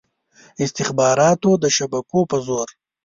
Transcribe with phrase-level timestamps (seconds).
[0.63, 2.67] استخباراتو د شبکو په زور.